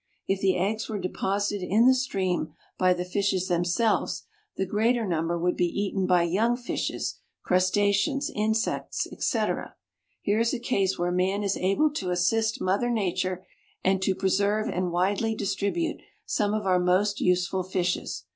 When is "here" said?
10.23-10.39